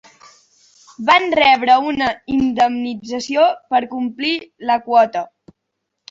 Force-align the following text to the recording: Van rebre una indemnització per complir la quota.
Van 1.09 1.25
rebre 1.39 1.75
una 1.89 2.07
indemnització 2.35 3.43
per 3.75 3.81
complir 3.91 4.31
la 4.71 4.79
quota. 4.87 5.23